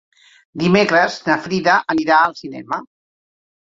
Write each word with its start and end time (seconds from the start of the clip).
Dimecres 0.61 1.17
na 1.29 1.37
Frida 1.45 1.75
anirà 1.97 2.17
al 2.23 2.35
cinema. 2.43 2.85